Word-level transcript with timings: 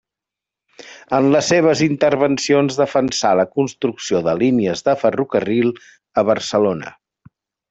En 1.17 1.27
les 1.35 1.49
seves 1.51 1.83
intervencions 1.87 2.79
defensà 2.81 3.35
la 3.41 3.45
construcció 3.59 4.23
de 4.29 4.35
línies 4.41 4.83
de 4.89 4.97
ferrocarril 5.03 5.71
a 6.23 6.27
Barcelona. 6.33 6.97